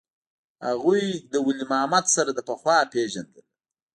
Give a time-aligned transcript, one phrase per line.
[0.67, 3.45] هغوى له ولي محمد سره له پخوا پېژندل.